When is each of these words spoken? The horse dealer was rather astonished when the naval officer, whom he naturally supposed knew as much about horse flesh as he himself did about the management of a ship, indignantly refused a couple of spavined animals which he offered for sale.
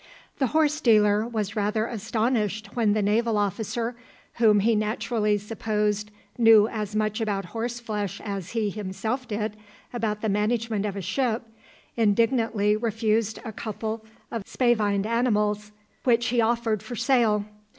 The 0.39 0.47
horse 0.47 0.81
dealer 0.81 1.27
was 1.27 1.55
rather 1.55 1.85
astonished 1.85 2.75
when 2.75 2.93
the 2.93 3.03
naval 3.03 3.37
officer, 3.37 3.95
whom 4.39 4.61
he 4.61 4.75
naturally 4.75 5.37
supposed 5.37 6.09
knew 6.39 6.67
as 6.67 6.95
much 6.95 7.21
about 7.21 7.45
horse 7.45 7.79
flesh 7.79 8.19
as 8.25 8.53
he 8.53 8.71
himself 8.71 9.27
did 9.27 9.57
about 9.93 10.21
the 10.21 10.27
management 10.29 10.87
of 10.87 10.95
a 10.95 11.03
ship, 11.03 11.43
indignantly 11.95 12.75
refused 12.75 13.37
a 13.45 13.51
couple 13.51 14.03
of 14.31 14.41
spavined 14.47 15.05
animals 15.05 15.71
which 16.03 16.25
he 16.29 16.41
offered 16.41 16.81
for 16.81 16.95
sale. 16.95 17.45